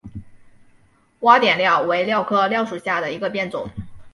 [1.19, 3.69] 洼点蓼为蓼科蓼属下的一个变种。